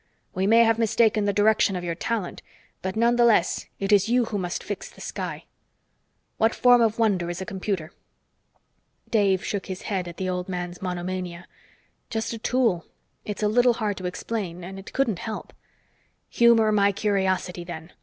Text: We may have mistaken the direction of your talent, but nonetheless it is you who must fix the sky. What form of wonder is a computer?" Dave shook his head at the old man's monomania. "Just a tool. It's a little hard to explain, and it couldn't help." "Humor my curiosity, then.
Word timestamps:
We 0.33 0.47
may 0.47 0.63
have 0.63 0.79
mistaken 0.79 1.25
the 1.25 1.31
direction 1.31 1.75
of 1.75 1.83
your 1.83 1.93
talent, 1.93 2.41
but 2.81 2.95
nonetheless 2.95 3.67
it 3.79 3.91
is 3.91 4.09
you 4.09 4.25
who 4.25 4.39
must 4.39 4.63
fix 4.63 4.89
the 4.89 4.99
sky. 4.99 5.45
What 6.39 6.55
form 6.55 6.81
of 6.81 6.97
wonder 6.97 7.29
is 7.29 7.39
a 7.39 7.45
computer?" 7.45 7.91
Dave 9.11 9.45
shook 9.45 9.67
his 9.67 9.83
head 9.83 10.07
at 10.07 10.17
the 10.17 10.27
old 10.27 10.49
man's 10.49 10.81
monomania. 10.81 11.45
"Just 12.09 12.33
a 12.33 12.39
tool. 12.39 12.83
It's 13.25 13.43
a 13.43 13.47
little 13.47 13.73
hard 13.73 13.95
to 13.97 14.07
explain, 14.07 14.63
and 14.63 14.79
it 14.79 14.91
couldn't 14.91 15.19
help." 15.19 15.53
"Humor 16.29 16.71
my 16.71 16.91
curiosity, 16.91 17.63
then. 17.63 17.91